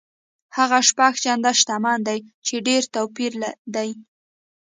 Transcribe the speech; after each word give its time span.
هغه 0.57 0.79
شپږ 0.89 1.13
چنده 1.23 1.51
شتمن 1.59 1.99
دی 2.07 2.19
چې 2.45 2.55
ډېر 2.67 2.81
توپیر 2.95 3.31
دی. 3.75 3.89